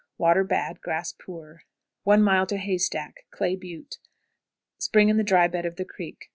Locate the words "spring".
4.79-5.09